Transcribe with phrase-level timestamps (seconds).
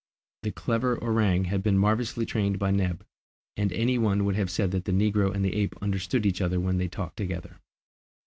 [0.41, 3.05] The clever orang had been marvellously trained by Neb,
[3.55, 6.59] and any one would have said that the negro and the ape understood each other
[6.59, 7.59] when they talked together.